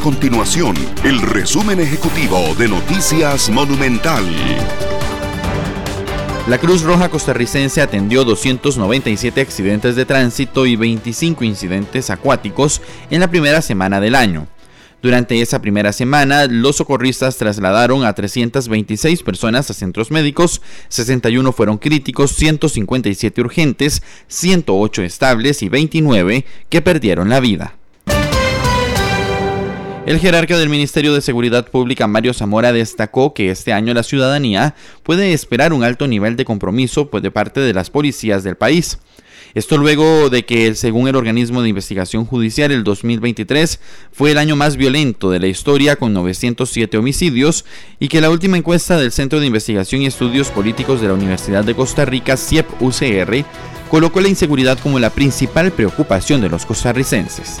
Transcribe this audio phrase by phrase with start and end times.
[0.00, 4.24] continuación el resumen ejecutivo de Noticias Monumental.
[6.48, 13.30] La Cruz Roja costarricense atendió 297 accidentes de tránsito y 25 incidentes acuáticos en la
[13.30, 14.48] primera semana del año.
[15.02, 21.76] Durante esa primera semana, los socorristas trasladaron a 326 personas a centros médicos, 61 fueron
[21.76, 27.79] críticos, 157 urgentes, 108 estables y 29 que perdieron la vida.
[30.10, 34.74] El jerarca del Ministerio de Seguridad Pública, Mario Zamora, destacó que este año la ciudadanía
[35.04, 38.98] puede esperar un alto nivel de compromiso pues, de parte de las policías del país.
[39.54, 43.78] Esto luego de que, según el organismo de investigación judicial, el 2023
[44.10, 47.64] fue el año más violento de la historia con 907 homicidios
[48.00, 51.62] y que la última encuesta del Centro de Investigación y Estudios Políticos de la Universidad
[51.62, 53.44] de Costa Rica, CIEP-UCR,
[53.88, 57.60] colocó la inseguridad como la principal preocupación de los costarricenses.